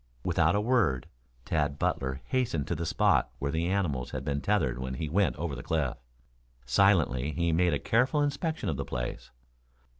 [0.23, 1.05] Without a word,
[1.45, 5.35] Tad Butler hastened to the spot where the animals had been tethered when he went
[5.35, 5.95] over the cliff.
[6.65, 9.29] Silently he made a careful inspection of the place.